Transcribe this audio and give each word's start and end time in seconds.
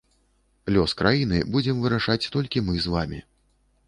Лёс 0.77 0.95
краіны 1.01 1.41
будзем 1.55 1.83
вырашаць 1.83 2.29
толькі 2.37 2.65
мы 2.71 2.79
з 2.87 2.95
вамі. 2.95 3.19